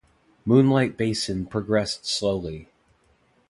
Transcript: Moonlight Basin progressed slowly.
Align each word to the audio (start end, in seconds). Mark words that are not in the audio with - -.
Moonlight 0.45 0.97
Basin 0.97 1.45
progressed 1.45 2.07
slowly. 2.07 2.69